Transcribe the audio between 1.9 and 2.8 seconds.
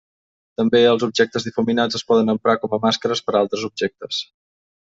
es poden emprar com